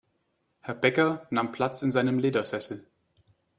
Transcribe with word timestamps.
Herr 0.61 0.73
Bäcker 0.73 1.27
nahm 1.29 1.51
Platz 1.51 1.83
in 1.83 1.91
seinem 1.91 2.17
Ledersessel. 2.17 2.87